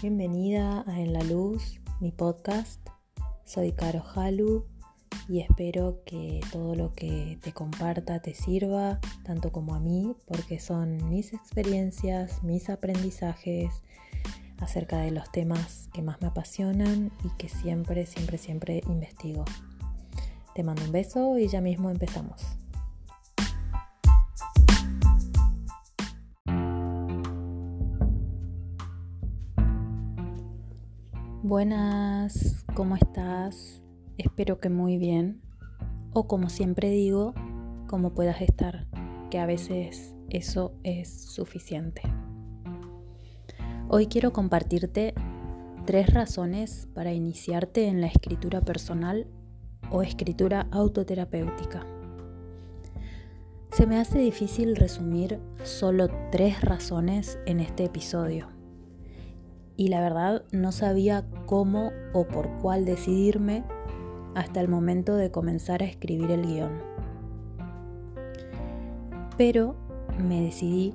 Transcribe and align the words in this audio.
Bienvenida 0.00 0.84
a 0.86 1.00
En 1.00 1.12
la 1.12 1.24
Luz, 1.24 1.80
mi 1.98 2.12
podcast. 2.12 2.88
Soy 3.44 3.72
Caro 3.72 4.04
Halu 4.14 4.64
y 5.28 5.40
espero 5.40 6.04
que 6.06 6.38
todo 6.52 6.76
lo 6.76 6.92
que 6.92 7.36
te 7.42 7.52
comparta 7.52 8.22
te 8.22 8.32
sirva, 8.32 9.00
tanto 9.24 9.50
como 9.50 9.74
a 9.74 9.80
mí, 9.80 10.14
porque 10.24 10.60
son 10.60 11.10
mis 11.10 11.32
experiencias, 11.32 12.44
mis 12.44 12.70
aprendizajes 12.70 13.82
acerca 14.60 14.98
de 14.98 15.10
los 15.10 15.32
temas 15.32 15.88
que 15.92 16.02
más 16.02 16.20
me 16.20 16.28
apasionan 16.28 17.10
y 17.24 17.30
que 17.36 17.48
siempre, 17.48 18.06
siempre, 18.06 18.38
siempre 18.38 18.84
investigo. 18.86 19.44
Te 20.54 20.62
mando 20.62 20.84
un 20.84 20.92
beso 20.92 21.38
y 21.38 21.48
ya 21.48 21.60
mismo 21.60 21.90
empezamos. 21.90 22.57
Buenas, 31.48 32.66
¿cómo 32.74 32.94
estás? 32.94 33.82
Espero 34.18 34.60
que 34.60 34.68
muy 34.68 34.98
bien. 34.98 35.40
O 36.12 36.28
como 36.28 36.50
siempre 36.50 36.90
digo, 36.90 37.32
como 37.86 38.12
puedas 38.12 38.42
estar, 38.42 38.86
que 39.30 39.38
a 39.38 39.46
veces 39.46 40.14
eso 40.28 40.74
es 40.82 41.08
suficiente. 41.08 42.02
Hoy 43.88 44.08
quiero 44.08 44.30
compartirte 44.34 45.14
tres 45.86 46.12
razones 46.12 46.86
para 46.92 47.14
iniciarte 47.14 47.86
en 47.86 48.02
la 48.02 48.08
escritura 48.08 48.60
personal 48.60 49.26
o 49.90 50.02
escritura 50.02 50.68
autoterapéutica. 50.70 51.86
Se 53.72 53.86
me 53.86 53.96
hace 53.96 54.18
difícil 54.18 54.76
resumir 54.76 55.40
solo 55.64 56.08
tres 56.30 56.60
razones 56.60 57.38
en 57.46 57.60
este 57.60 57.84
episodio 57.84 58.57
y 59.78 59.88
la 59.88 60.00
verdad 60.00 60.42
no 60.50 60.72
sabía 60.72 61.24
cómo 61.46 61.92
o 62.12 62.26
por 62.26 62.50
cuál 62.58 62.84
decidirme 62.84 63.62
hasta 64.34 64.60
el 64.60 64.68
momento 64.68 65.14
de 65.14 65.30
comenzar 65.30 65.82
a 65.82 65.86
escribir 65.86 66.32
el 66.32 66.44
guion. 66.44 66.82
Pero 69.38 69.76
me 70.18 70.42
decidí 70.42 70.94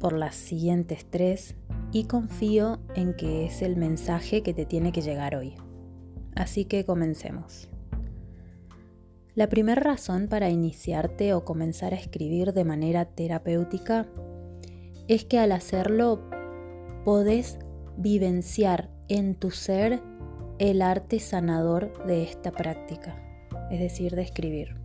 por 0.00 0.12
las 0.12 0.34
siguientes 0.34 1.06
tres 1.08 1.54
y 1.92 2.04
confío 2.04 2.80
en 2.96 3.14
que 3.14 3.46
es 3.46 3.62
el 3.62 3.76
mensaje 3.76 4.42
que 4.42 4.52
te 4.52 4.66
tiene 4.66 4.90
que 4.90 5.02
llegar 5.02 5.36
hoy. 5.36 5.54
Así 6.34 6.64
que 6.64 6.84
comencemos. 6.84 7.68
La 9.36 9.48
primera 9.48 9.80
razón 9.80 10.26
para 10.26 10.50
iniciarte 10.50 11.32
o 11.32 11.44
comenzar 11.44 11.94
a 11.94 11.96
escribir 11.96 12.52
de 12.54 12.64
manera 12.64 13.04
terapéutica 13.04 14.08
es 15.06 15.24
que 15.24 15.38
al 15.38 15.52
hacerlo 15.52 16.28
podés 17.04 17.58
vivenciar 17.96 18.90
en 19.08 19.34
tu 19.34 19.50
ser 19.50 20.02
el 20.58 20.82
arte 20.82 21.18
sanador 21.18 22.06
de 22.06 22.22
esta 22.22 22.50
práctica, 22.50 23.16
es 23.70 23.80
decir, 23.80 24.14
de 24.14 24.22
escribir. 24.22 24.76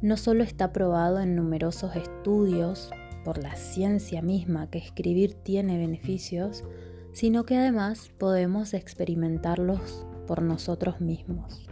No 0.00 0.16
solo 0.16 0.42
está 0.42 0.72
probado 0.72 1.20
en 1.20 1.36
numerosos 1.36 1.94
estudios 1.96 2.90
por 3.24 3.38
la 3.38 3.54
ciencia 3.56 4.22
misma 4.22 4.68
que 4.68 4.78
escribir 4.78 5.34
tiene 5.34 5.78
beneficios, 5.78 6.64
sino 7.12 7.44
que 7.44 7.56
además 7.56 8.10
podemos 8.18 8.74
experimentarlos 8.74 10.06
por 10.26 10.42
nosotros 10.42 11.00
mismos. 11.00 11.68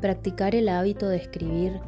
Practicar 0.00 0.54
el 0.54 0.68
hábito 0.68 1.08
de 1.08 1.16
escribir 1.16 1.80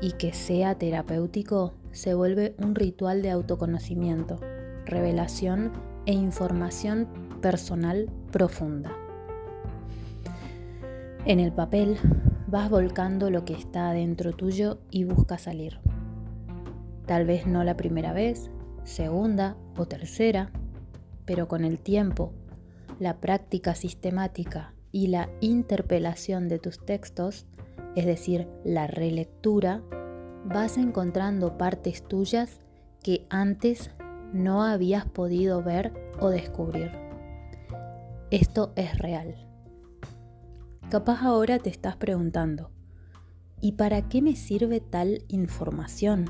y 0.00 0.12
que 0.12 0.32
sea 0.32 0.76
terapéutico 0.76 1.74
se 1.92 2.14
vuelve 2.14 2.54
un 2.58 2.74
ritual 2.74 3.22
de 3.22 3.30
autoconocimiento, 3.30 4.40
revelación 4.84 5.72
e 6.06 6.12
información 6.12 7.08
personal 7.40 8.10
profunda. 8.30 8.92
En 11.26 11.40
el 11.40 11.52
papel 11.52 11.98
vas 12.46 12.68
volcando 12.68 13.30
lo 13.30 13.44
que 13.44 13.54
está 13.54 13.92
dentro 13.92 14.32
tuyo 14.32 14.78
y 14.90 15.04
busca 15.04 15.38
salir. 15.38 15.80
Tal 17.06 17.26
vez 17.26 17.46
no 17.46 17.64
la 17.64 17.76
primera 17.76 18.12
vez, 18.12 18.50
segunda 18.84 19.56
o 19.76 19.86
tercera, 19.86 20.50
pero 21.24 21.48
con 21.48 21.64
el 21.64 21.78
tiempo, 21.78 22.32
la 22.98 23.18
práctica 23.18 23.74
sistemática 23.74 24.74
y 24.92 25.08
la 25.08 25.28
interpelación 25.40 26.48
de 26.48 26.58
tus 26.58 26.78
textos, 26.84 27.46
es 27.96 28.06
decir, 28.06 28.46
la 28.64 28.86
relectura, 28.86 29.82
vas 30.44 30.76
encontrando 30.76 31.56
partes 31.58 32.06
tuyas 32.06 32.60
que 33.02 33.26
antes 33.30 33.90
no 34.34 34.64
habías 34.64 35.06
podido 35.06 35.62
ver 35.62 35.92
o 36.20 36.28
descubrir. 36.28 36.90
Esto 38.30 38.72
es 38.74 38.98
real. 38.98 39.36
Capaz 40.90 41.22
ahora 41.22 41.60
te 41.60 41.70
estás 41.70 41.96
preguntando, 41.96 42.70
¿y 43.60 43.72
para 43.72 44.08
qué 44.08 44.22
me 44.22 44.34
sirve 44.34 44.80
tal 44.80 45.24
información? 45.28 46.26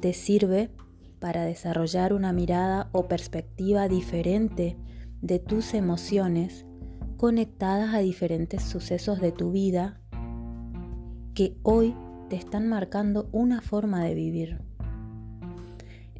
Te 0.00 0.12
sirve 0.12 0.70
para 1.18 1.44
desarrollar 1.44 2.12
una 2.12 2.32
mirada 2.32 2.90
o 2.92 3.08
perspectiva 3.08 3.88
diferente 3.88 4.76
de 5.22 5.38
tus 5.38 5.72
emociones 5.72 6.66
conectadas 7.16 7.94
a 7.94 7.98
diferentes 8.00 8.62
sucesos 8.62 9.20
de 9.20 9.32
tu 9.32 9.52
vida 9.52 10.00
que 11.34 11.56
hoy 11.62 11.96
te 12.28 12.36
están 12.36 12.68
marcando 12.68 13.28
una 13.32 13.62
forma 13.62 14.04
de 14.04 14.14
vivir. 14.14 14.71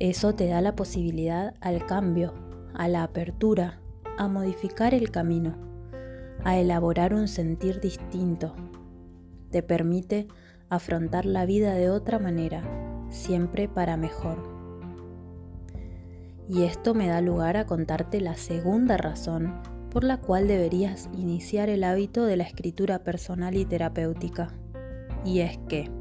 Eso 0.03 0.35
te 0.35 0.49
da 0.49 0.61
la 0.61 0.75
posibilidad 0.75 1.55
al 1.61 1.87
cambio, 1.87 2.35
a 2.75 2.89
la 2.89 3.05
apertura, 3.05 3.79
a 4.19 4.27
modificar 4.27 4.95
el 4.95 5.13
camino, 5.13 5.55
a 6.43 6.59
elaborar 6.59 7.15
un 7.15 7.29
sentir 7.29 7.79
distinto. 7.79 8.53
Te 9.53 9.63
permite 9.63 10.27
afrontar 10.69 11.25
la 11.25 11.47
vida 11.47 11.75
de 11.75 11.89
otra 11.89 12.19
manera, 12.19 12.65
siempre 13.11 13.69
para 13.69 13.97
mejor. 13.97 14.43
Y 16.49 16.65
esto 16.65 16.95
me 16.95 17.07
da 17.07 17.21
lugar 17.21 17.57
a 17.57 17.67
contarte 17.67 18.21
la 18.21 18.35
segunda 18.35 18.97
razón 18.97 19.63
por 19.89 20.03
la 20.03 20.17
cual 20.17 20.49
deberías 20.49 21.11
iniciar 21.17 21.69
el 21.69 21.85
hábito 21.85 22.25
de 22.25 22.39
la 22.39 22.43
escritura 22.43 23.05
personal 23.05 23.55
y 23.57 23.65
terapéutica. 23.67 24.49
Y 25.25 25.43
es 25.43 25.59
que 25.69 25.93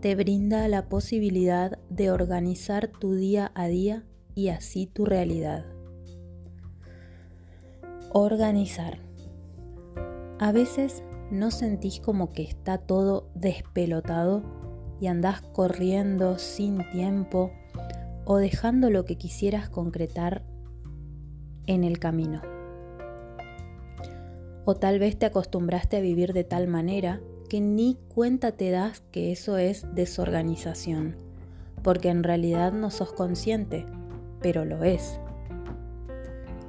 te 0.00 0.14
brinda 0.14 0.66
la 0.68 0.88
posibilidad 0.88 1.78
de 1.90 2.10
organizar 2.10 2.88
tu 2.88 3.14
día 3.14 3.52
a 3.54 3.66
día 3.66 4.04
y 4.34 4.48
así 4.48 4.86
tu 4.86 5.04
realidad. 5.04 5.66
Organizar. 8.10 8.98
A 10.38 10.52
veces 10.52 11.04
no 11.30 11.50
sentís 11.50 12.00
como 12.00 12.32
que 12.32 12.42
está 12.42 12.78
todo 12.78 13.28
despelotado 13.34 14.42
y 15.00 15.08
andás 15.08 15.42
corriendo 15.42 16.38
sin 16.38 16.78
tiempo 16.92 17.50
o 18.24 18.38
dejando 18.38 18.88
lo 18.88 19.04
que 19.04 19.18
quisieras 19.18 19.68
concretar 19.68 20.46
en 21.66 21.84
el 21.84 21.98
camino. 21.98 22.40
O 24.64 24.76
tal 24.76 24.98
vez 24.98 25.18
te 25.18 25.26
acostumbraste 25.26 25.98
a 25.98 26.00
vivir 26.00 26.32
de 26.32 26.44
tal 26.44 26.68
manera 26.68 27.20
que 27.50 27.60
ni 27.60 27.98
cuenta 28.14 28.52
te 28.52 28.70
das 28.70 29.00
que 29.10 29.32
eso 29.32 29.58
es 29.58 29.84
desorganización, 29.92 31.16
porque 31.82 32.08
en 32.08 32.22
realidad 32.22 32.72
no 32.72 32.92
sos 32.92 33.12
consciente, 33.12 33.86
pero 34.40 34.64
lo 34.64 34.84
es. 34.84 35.18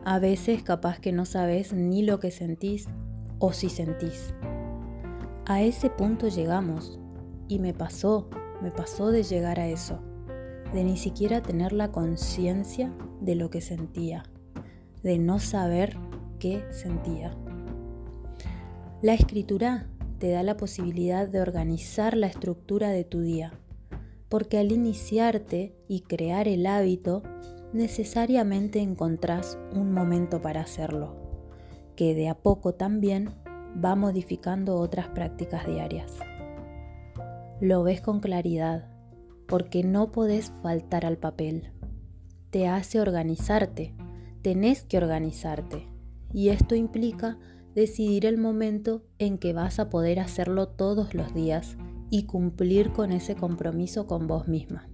A 0.03 0.18
veces 0.18 0.64
capaz 0.64 1.00
que 1.00 1.12
no 1.12 1.25
sabes 1.25 1.72
ni 1.72 2.02
lo 2.02 2.20
que 2.20 2.31
sentís 2.31 2.88
o 3.38 3.53
si 3.53 3.70
sentís. 3.70 4.34
A 5.46 5.62
ese 5.62 5.91
punto 5.91 6.30
llegamos 6.30 7.00
y 7.47 7.59
me 7.59 7.76
pasó, 7.76 8.28
me 8.64 8.72
pasó 8.72 9.11
de 9.11 9.22
llegar 9.22 9.59
a 9.59 9.67
eso, 9.67 10.02
de 10.73 10.84
ni 10.84 10.97
siquiera 10.97 11.44
tener 11.44 11.73
la 11.73 11.91
conciencia 11.91 12.91
de 13.20 13.35
lo 13.35 13.52
que 13.52 13.61
sentía, 13.61 14.23
de 15.03 15.20
no 15.20 15.38
saber 15.38 15.96
qué 16.40 16.66
sentía. 16.72 17.38
La 19.03 19.14
escritura 19.14 19.85
te 20.22 20.29
da 20.29 20.44
la 20.44 20.56
posibilidad 20.56 21.28
de 21.28 21.41
organizar 21.41 22.16
la 22.16 22.28
estructura 22.28 22.91
de 22.91 23.03
tu 23.03 23.22
día, 23.22 23.53
porque 24.29 24.59
al 24.59 24.72
iniciarte 24.72 25.76
y 25.88 26.02
crear 26.02 26.47
el 26.47 26.68
hábito, 26.68 27.23
necesariamente 27.73 28.82
encontrás 28.82 29.58
un 29.73 29.91
momento 29.91 30.40
para 30.40 30.62
hacerlo, 30.62 31.16
que 31.96 32.14
de 32.14 32.29
a 32.29 32.35
poco 32.35 32.76
también 32.76 33.32
va 33.84 33.96
modificando 33.96 34.76
otras 34.76 35.08
prácticas 35.08 35.66
diarias. 35.66 36.20
Lo 37.59 37.82
ves 37.82 38.02
con 38.02 38.20
claridad, 38.20 38.91
porque 39.47 39.84
no 39.84 40.12
podés 40.12 40.53
faltar 40.62 41.03
al 41.03 41.17
papel. 41.17 41.72
Te 42.52 42.67
hace 42.67 43.02
organizarte, 43.02 43.96
tenés 44.44 44.84
que 44.84 44.97
organizarte, 44.97 45.88
y 46.32 46.50
esto 46.50 46.76
implica 46.76 47.40
decidir 47.76 48.26
el 48.26 48.38
momento 48.38 49.03
en 49.20 49.38
que 49.38 49.53
vas 49.53 49.79
a 49.79 49.90
poder 49.90 50.20
hacerlo 50.20 50.68
todos 50.68 51.14
los 51.14 51.34
días 51.34 51.78
y 52.09 52.23
cumplir 52.23 52.91
con 52.91 53.12
ese 53.12 53.35
compromiso 53.35 54.08
con 54.08 54.28
vos 54.28 54.47
misma. 54.47 54.90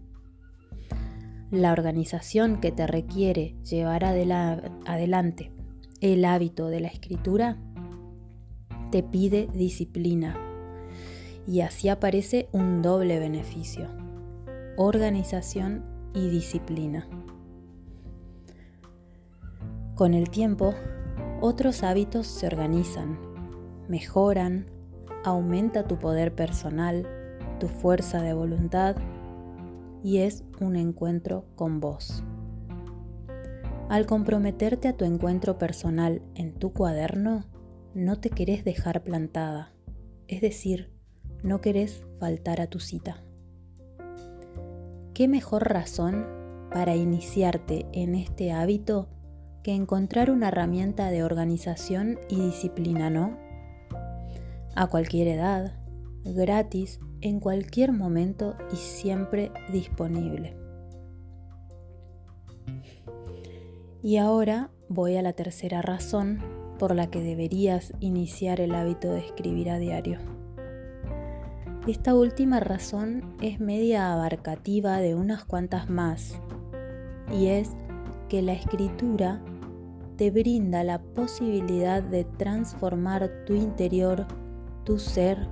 La 1.49 1.71
organización 1.71 2.59
que 2.59 2.71
te 2.71 2.85
requiere 2.87 3.55
llevar 3.63 4.03
adelante 4.03 5.51
el 6.01 6.25
hábito 6.25 6.67
de 6.67 6.81
la 6.81 6.89
escritura 6.89 7.57
te 8.91 9.01
pide 9.01 9.47
disciplina 9.53 10.37
y 11.47 11.61
así 11.61 11.89
aparece 11.89 12.49
un 12.51 12.81
doble 12.81 13.19
beneficio, 13.19 13.87
organización 14.75 15.85
y 16.13 16.29
disciplina. 16.29 17.07
Con 19.95 20.13
el 20.13 20.29
tiempo, 20.29 20.75
otros 21.41 21.83
hábitos 21.83 22.27
se 22.27 22.47
organizan, 22.47 23.19
mejoran, 23.87 24.67
aumenta 25.23 25.87
tu 25.87 25.97
poder 25.97 26.33
personal, 26.33 27.07
tu 27.59 27.67
fuerza 27.67 28.21
de 28.21 28.33
voluntad 28.33 28.95
y 30.03 30.19
es 30.19 30.43
un 30.59 30.75
encuentro 30.75 31.45
con 31.55 31.79
vos. 31.79 32.23
Al 33.89 34.05
comprometerte 34.05 34.87
a 34.87 34.97
tu 34.97 35.05
encuentro 35.05 35.57
personal 35.57 36.21
en 36.35 36.53
tu 36.53 36.73
cuaderno, 36.73 37.45
no 37.93 38.19
te 38.19 38.29
querés 38.29 38.65
dejar 38.65 39.03
plantada, 39.03 39.71
es 40.27 40.41
decir, 40.41 40.91
no 41.43 41.61
querés 41.61 42.03
faltar 42.19 42.61
a 42.61 42.67
tu 42.67 42.79
cita. 42.79 43.23
¿Qué 45.13 45.27
mejor 45.27 45.69
razón 45.69 46.27
para 46.71 46.95
iniciarte 46.95 47.85
en 47.93 48.13
este 48.15 48.51
hábito 48.51 49.09
que 49.67 49.75
encontrar 49.75 50.31
una 50.31 50.47
herramienta 50.47 51.11
de 51.11 51.23
organización 51.23 52.17
y 52.29 52.37
disciplina, 52.37 53.09
no? 53.09 53.37
A 54.75 54.87
cualquier 54.87 55.27
edad, 55.27 55.73
gratis, 56.23 57.01
en 57.19 57.41
cualquier 57.41 57.91
momento 57.91 58.55
y 58.71 58.77
siempre 58.77 59.51
disponible. 59.69 60.55
Y 64.01 64.15
ahora 64.15 64.71
voy 64.87 65.17
a 65.17 65.21
la 65.21 65.33
tercera 65.33 65.81
razón 65.81 66.39
por 66.79 66.95
la 66.95 67.07
que 67.07 67.21
deberías 67.21 67.91
iniciar 67.99 68.61
el 68.61 68.73
hábito 68.73 69.11
de 69.11 69.19
escribir 69.19 69.69
a 69.69 69.79
diario. 69.79 70.19
Esta 71.89 72.15
última 72.15 72.61
razón 72.61 73.35
es 73.41 73.59
media 73.59 74.13
abarcativa 74.13 74.99
de 74.99 75.13
unas 75.13 75.43
cuantas 75.43 75.89
más, 75.89 76.39
y 77.37 77.47
es 77.47 77.75
que 78.29 78.41
la 78.41 78.53
escritura 78.53 79.41
te 80.17 80.31
brinda 80.31 80.83
la 80.83 80.99
posibilidad 80.99 82.01
de 82.01 82.23
transformar 82.23 83.45
tu 83.45 83.53
interior, 83.53 84.25
tu 84.83 84.97
ser 84.97 85.47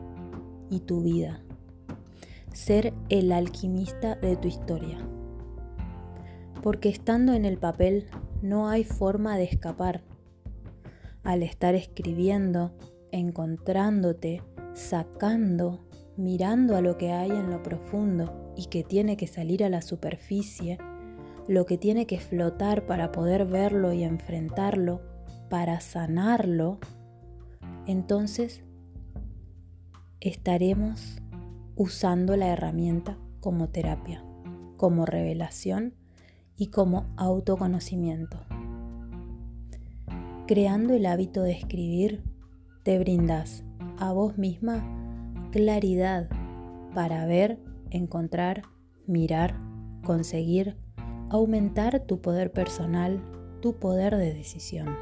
y 0.69 0.79
tu 0.79 1.03
vida. 1.03 1.43
Ser 2.51 2.93
el 3.09 3.31
alquimista 3.31 4.15
de 4.15 4.35
tu 4.35 4.47
historia. 4.47 4.97
Porque 6.63 6.89
estando 6.89 7.33
en 7.33 7.45
el 7.45 7.59
papel 7.59 8.07
no 8.41 8.67
hay 8.67 8.83
forma 8.83 9.37
de 9.37 9.43
escapar. 9.43 10.01
Al 11.23 11.43
estar 11.43 11.75
escribiendo, 11.75 12.73
encontrándote, 13.11 14.41
sacando, 14.73 15.85
mirando 16.17 16.75
a 16.75 16.81
lo 16.81 16.97
que 16.97 17.11
hay 17.11 17.29
en 17.29 17.51
lo 17.51 17.61
profundo 17.61 18.53
y 18.57 18.65
que 18.65 18.83
tiene 18.83 19.15
que 19.15 19.27
salir 19.27 19.63
a 19.63 19.69
la 19.69 19.81
superficie, 19.81 20.79
lo 21.47 21.65
que 21.65 21.77
tiene 21.77 22.07
que 22.07 22.19
flotar 22.19 22.85
para 22.85 23.11
poder 23.11 23.45
verlo 23.45 23.93
y 23.93 24.03
enfrentarlo, 24.03 25.01
para 25.49 25.79
sanarlo, 25.79 26.79
entonces 27.85 28.63
estaremos 30.19 31.21
usando 31.75 32.35
la 32.35 32.47
herramienta 32.47 33.17
como 33.39 33.69
terapia, 33.69 34.23
como 34.77 35.05
revelación 35.05 35.93
y 36.57 36.67
como 36.67 37.05
autoconocimiento. 37.17 38.39
Creando 40.47 40.93
el 40.93 41.05
hábito 41.05 41.43
de 41.43 41.51
escribir, 41.51 42.23
te 42.83 42.97
brindas 42.99 43.63
a 43.97 44.11
vos 44.13 44.37
misma 44.37 44.83
claridad 45.51 46.29
para 46.93 47.25
ver, 47.25 47.59
encontrar, 47.89 48.63
mirar, 49.05 49.55
conseguir, 50.03 50.77
aumentar 51.29 52.01
tu 52.01 52.21
poder 52.21 52.51
personal, 52.51 53.21
tu 53.61 53.75
poder 53.77 54.15
de 54.15 54.33
decisión. 54.33 54.95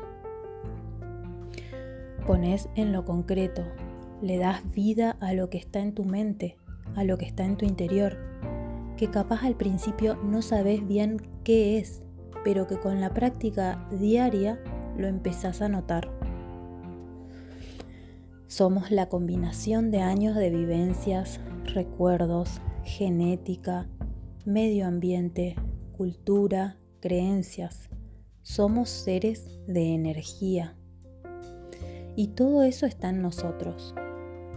Pones 2.25 2.69
en 2.75 2.93
lo 2.93 3.03
concreto, 3.03 3.63
le 4.21 4.37
das 4.37 4.69
vida 4.71 5.17
a 5.19 5.33
lo 5.33 5.49
que 5.49 5.57
está 5.57 5.79
en 5.79 5.93
tu 5.93 6.05
mente, 6.05 6.57
a 6.95 7.03
lo 7.03 7.17
que 7.17 7.25
está 7.25 7.43
en 7.43 7.57
tu 7.57 7.65
interior, 7.65 8.17
que 8.95 9.09
capaz 9.09 9.43
al 9.43 9.55
principio 9.55 10.15
no 10.23 10.41
sabes 10.41 10.87
bien 10.87 11.21
qué 11.43 11.77
es, 11.77 12.03
pero 12.43 12.67
que 12.67 12.79
con 12.79 13.01
la 13.01 13.13
práctica 13.13 13.87
diaria 13.91 14.59
lo 14.97 15.07
empezás 15.07 15.61
a 15.61 15.69
notar. 15.69 16.09
Somos 18.47 18.91
la 18.91 19.09
combinación 19.09 19.89
de 19.89 20.01
años 20.01 20.35
de 20.35 20.51
vivencias, 20.51 21.39
recuerdos, 21.73 22.61
genética, 22.83 23.87
medio 24.45 24.85
ambiente, 24.85 25.55
cultura, 25.93 26.77
creencias. 26.99 27.89
Somos 28.41 28.89
seres 28.89 29.59
de 29.67 29.93
energía. 29.93 30.75
Y 32.15 32.29
todo 32.29 32.63
eso 32.63 32.85
está 32.85 33.09
en 33.09 33.21
nosotros. 33.21 33.95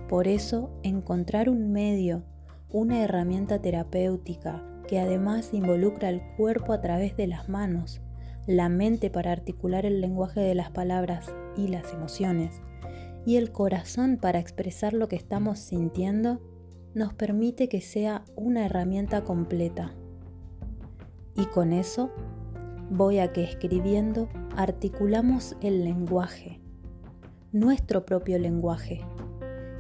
Por 0.09 0.29
eso, 0.29 0.71
encontrar 0.83 1.49
un 1.49 1.73
medio, 1.73 2.25
una 2.71 3.03
herramienta 3.03 3.61
terapéutica 3.61 4.65
que 4.89 4.99
además 4.99 5.53
involucra 5.53 6.09
el 6.09 6.23
cuerpo 6.37 6.73
a 6.73 6.81
través 6.81 7.17
de 7.17 7.27
las 7.27 7.49
manos, 7.49 8.01
la 8.47 8.69
mente 8.69 9.11
para 9.11 9.33
articular 9.33 9.85
el 9.85 10.01
lenguaje 10.01 10.41
de 10.41 10.55
las 10.55 10.71
palabras 10.71 11.35
y 11.57 11.69
las 11.69 11.93
emociones, 11.93 12.61
y 13.25 13.37
el 13.37 13.51
corazón 13.51 14.19
para 14.19 14.39
expresar 14.39 14.93
lo 14.93 15.09
que 15.09 15.17
estamos 15.17 15.59
sintiendo, 15.59 16.41
nos 16.95 17.13
permite 17.13 17.69
que 17.69 17.81
sea 17.81 18.25
una 18.37 18.65
herramienta 18.65 19.25
completa. 19.25 19.95
Y 21.37 21.47
con 21.47 21.73
eso 21.73 22.11
voy 22.91 23.19
a 23.19 23.33
que 23.33 23.45
escribiendo 23.45 24.29
articulamos 24.57 25.57
el 25.61 25.85
lenguaje, 25.85 26.61
nuestro 27.53 28.07
propio 28.07 28.39
lenguaje, 28.39 29.05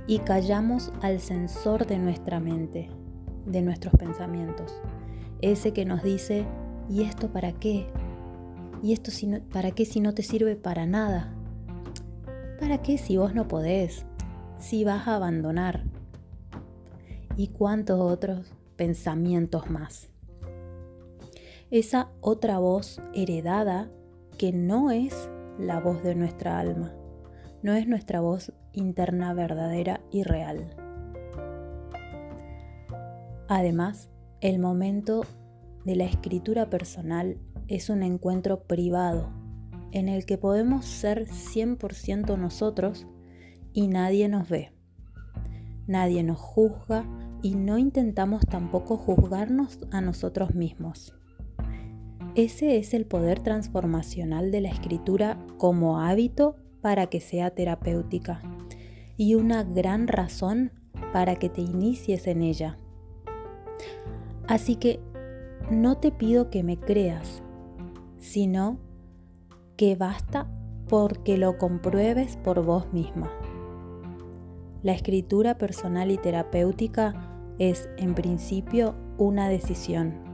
y 0.06 0.18
callamos 0.20 0.92
al 1.02 1.20
sensor 1.20 1.86
de 1.86 1.98
nuestra 1.98 2.40
mente, 2.40 2.88
de 3.46 3.62
nuestros 3.62 3.94
pensamientos, 3.94 4.80
ese 5.40 5.72
que 5.72 5.84
nos 5.84 6.02
dice, 6.02 6.46
¿y 6.88 7.02
esto 7.02 7.32
para 7.32 7.52
qué? 7.52 7.86
¿Y 8.82 8.92
esto 8.92 9.10
para 9.52 9.70
qué 9.70 9.84
si 9.84 10.00
no 10.00 10.14
te 10.14 10.22
sirve 10.22 10.56
para 10.56 10.86
nada? 10.86 11.32
¿Para 12.60 12.82
qué 12.82 12.98
si 12.98 13.16
vos 13.16 13.34
no 13.34 13.48
podés? 13.48 14.04
Si 14.58 14.84
vas 14.84 15.08
a 15.08 15.16
abandonar. 15.16 15.84
¿Y 17.36 17.48
cuántos 17.48 18.00
otros 18.00 18.52
pensamientos 18.76 19.70
más? 19.70 20.08
Esa 21.70 22.10
otra 22.20 22.58
voz 22.58 23.00
heredada 23.14 23.90
que 24.38 24.52
no 24.52 24.90
es 24.90 25.30
la 25.58 25.80
voz 25.80 26.02
de 26.02 26.14
nuestra 26.14 26.58
alma, 26.58 26.94
no 27.62 27.72
es 27.72 27.88
nuestra 27.88 28.20
voz 28.20 28.52
interna 28.72 29.34
verdadera 29.34 30.00
y 30.10 30.22
real. 30.22 30.76
Además, 33.48 34.10
el 34.40 34.58
momento 34.58 35.22
de 35.84 35.96
la 35.96 36.04
escritura 36.04 36.68
personal 36.68 37.38
es 37.68 37.90
un 37.90 38.02
encuentro 38.02 38.64
privado 38.64 39.30
en 39.92 40.08
el 40.08 40.26
que 40.26 40.36
podemos 40.36 40.84
ser 40.84 41.26
100% 41.26 42.36
nosotros 42.38 43.06
y 43.72 43.88
nadie 43.88 44.28
nos 44.28 44.48
ve. 44.48 44.72
Nadie 45.86 46.22
nos 46.22 46.38
juzga 46.38 47.04
y 47.42 47.54
no 47.54 47.78
intentamos 47.78 48.44
tampoco 48.46 48.96
juzgarnos 48.96 49.78
a 49.92 50.00
nosotros 50.00 50.54
mismos. 50.54 51.14
Ese 52.36 52.76
es 52.76 52.92
el 52.92 53.06
poder 53.06 53.40
transformacional 53.40 54.50
de 54.50 54.60
la 54.60 54.68
escritura 54.68 55.38
como 55.56 56.00
hábito 56.02 56.56
para 56.82 57.06
que 57.06 57.18
sea 57.18 57.48
terapéutica 57.52 58.42
y 59.16 59.36
una 59.36 59.64
gran 59.64 60.06
razón 60.06 60.70
para 61.14 61.36
que 61.36 61.48
te 61.48 61.62
inicies 61.62 62.26
en 62.26 62.42
ella. 62.42 62.76
Así 64.46 64.76
que 64.76 65.00
no 65.70 65.96
te 65.96 66.12
pido 66.12 66.50
que 66.50 66.62
me 66.62 66.78
creas, 66.78 67.42
sino 68.18 68.80
que 69.78 69.96
basta 69.96 70.46
porque 70.90 71.38
lo 71.38 71.56
compruebes 71.56 72.36
por 72.36 72.62
vos 72.62 72.92
misma. 72.92 73.32
La 74.82 74.92
escritura 74.92 75.56
personal 75.56 76.10
y 76.10 76.18
terapéutica 76.18 77.14
es 77.58 77.88
en 77.96 78.14
principio 78.14 78.94
una 79.16 79.48
decisión 79.48 80.25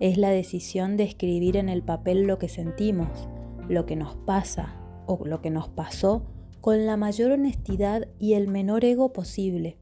es 0.00 0.18
la 0.18 0.30
decisión 0.30 0.96
de 0.96 1.04
escribir 1.04 1.56
en 1.56 1.68
el 1.68 1.82
papel 1.82 2.22
lo 2.22 2.38
que 2.38 2.48
sentimos, 2.48 3.28
lo 3.68 3.86
que 3.86 3.96
nos 3.96 4.16
pasa 4.16 4.76
o 5.06 5.24
lo 5.24 5.40
que 5.40 5.50
nos 5.50 5.68
pasó 5.68 6.26
con 6.60 6.84
la 6.84 6.96
mayor 6.96 7.32
honestidad 7.32 8.08
y 8.18 8.34
el 8.34 8.48
menor 8.48 8.84
ego 8.84 9.12
posible, 9.12 9.78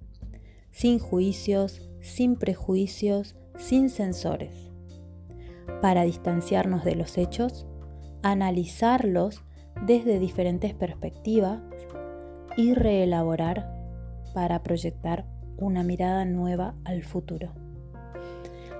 sin 0.70 0.98
juicios, 0.98 1.88
sin 2.00 2.36
prejuicios, 2.36 3.36
sin 3.56 3.88
censores. 3.88 4.70
para 5.80 6.04
distanciarnos 6.04 6.84
de 6.84 6.94
los 6.94 7.18
hechos, 7.18 7.66
analizarlos 8.22 9.42
desde 9.86 10.18
diferentes 10.18 10.74
perspectivas 10.74 11.60
y 12.56 12.74
reelaborar 12.74 13.74
para 14.34 14.62
proyectar 14.62 15.26
una 15.56 15.82
mirada 15.82 16.24
nueva 16.24 16.74
al 16.84 17.02
futuro. 17.02 17.52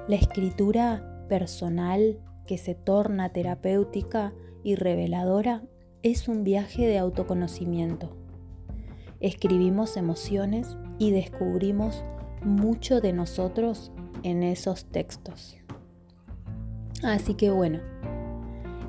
La 0.08 0.16
escritura 0.16 1.13
personal 1.28 2.18
que 2.46 2.58
se 2.58 2.74
torna 2.74 3.30
terapéutica 3.30 4.32
y 4.62 4.76
reveladora 4.76 5.62
es 6.02 6.28
un 6.28 6.44
viaje 6.44 6.86
de 6.86 6.98
autoconocimiento. 6.98 8.16
Escribimos 9.20 9.96
emociones 9.96 10.76
y 10.98 11.10
descubrimos 11.10 12.04
mucho 12.42 13.00
de 13.00 13.12
nosotros 13.12 13.90
en 14.22 14.42
esos 14.42 14.84
textos. 14.86 15.56
Así 17.02 17.34
que 17.34 17.50
bueno, 17.50 17.80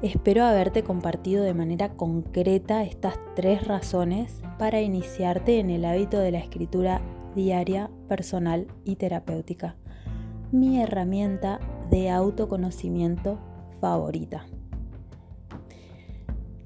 espero 0.02 0.44
haberte 0.44 0.84
compartido 0.84 1.44
de 1.44 1.54
manera 1.54 1.94
concreta 1.94 2.84
estas 2.84 3.16
tres 3.36 3.66
razones 3.66 4.42
para 4.60 4.82
iniciarte 4.82 5.60
en 5.60 5.70
el 5.70 5.86
hábito 5.86 6.20
de 6.20 6.32
la 6.32 6.40
escritura 6.40 7.02
diaria, 7.36 7.90
personal 8.08 8.68
y 8.84 8.96
terapéutica. 8.96 9.76
Mi 10.52 10.82
herramienta 10.82 11.60
de 11.90 12.10
autoconocimiento 12.10 13.38
favorita. 13.80 14.46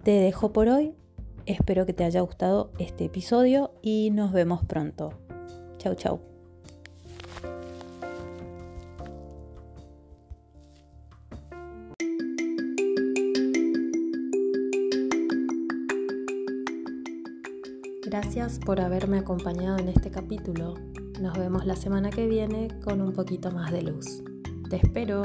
Te 0.03 0.11
dejo 0.11 0.53
por 0.53 0.67
hoy. 0.69 0.95
Espero 1.45 1.85
que 1.85 1.93
te 1.93 2.03
haya 2.03 2.21
gustado 2.21 2.71
este 2.79 3.05
episodio 3.05 3.71
y 3.81 4.11
nos 4.11 4.31
vemos 4.31 4.63
pronto. 4.63 5.13
Chau, 5.77 5.95
chau. 5.95 6.19
Gracias 18.05 18.59
por 18.59 18.81
haberme 18.81 19.19
acompañado 19.19 19.77
en 19.77 19.89
este 19.89 20.11
capítulo. 20.11 20.75
Nos 21.21 21.37
vemos 21.37 21.65
la 21.65 21.75
semana 21.75 22.09
que 22.09 22.27
viene 22.27 22.67
con 22.83 23.01
un 23.01 23.13
poquito 23.13 23.51
más 23.51 23.71
de 23.71 23.83
luz. 23.83 24.23
Te 24.69 24.75
espero. 24.75 25.23